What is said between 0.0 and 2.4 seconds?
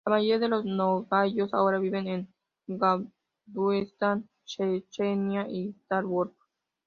La mayoría de los nogayos ahora viven en